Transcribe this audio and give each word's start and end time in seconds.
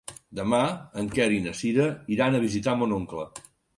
Demà 0.37 0.61
en 1.01 1.11
Quer 1.17 1.27
i 1.35 1.37
na 1.47 1.53
Cira 1.59 1.85
iran 2.17 2.39
a 2.39 2.41
visitar 2.47 2.75
mon 2.81 2.97
oncle. 3.01 3.29